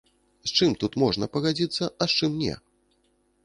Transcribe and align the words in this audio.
З 0.51 0.55
чым 0.57 0.71
тут 0.83 0.97
можна 1.03 1.29
пагадзіцца, 1.37 1.93
а 2.01 2.11
з 2.15 2.19
чым 2.21 2.31
не? 2.43 2.53